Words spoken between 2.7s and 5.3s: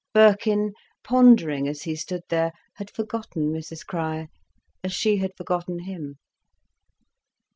had forgotten Mrs Crich, as she